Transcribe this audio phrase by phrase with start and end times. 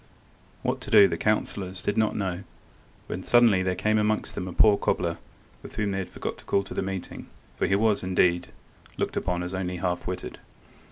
[0.63, 2.41] What to do the councillors did not know,
[3.05, 5.19] when suddenly there came amongst them a poor cobbler,
[5.75, 8.47] whom they had forgot to call to the meeting, for he was, indeed,
[8.97, 10.39] looked upon as only half–witted.